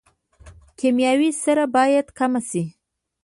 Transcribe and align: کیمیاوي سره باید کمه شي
کیمیاوي 0.79 1.29
سره 1.43 1.63
باید 1.75 2.07
کمه 2.17 2.41
شي 2.49 2.63